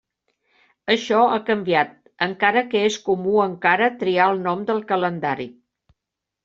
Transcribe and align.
Això 0.93 1.19
ha 1.33 1.37
canviat, 1.49 1.93
encara 2.29 2.65
que 2.73 2.81
és 2.89 2.99
comú 3.11 3.37
encara 3.47 3.93
triar 4.01 4.29
el 4.33 4.43
nom 4.51 4.67
del 4.73 4.85
calendari. 4.93 5.49